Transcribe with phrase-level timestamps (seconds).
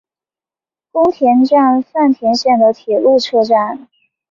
[0.91, 3.87] 宫田站饭田线的铁路车站。